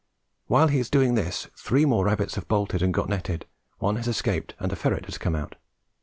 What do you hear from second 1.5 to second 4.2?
three more rabbits have bolted and got netted, one has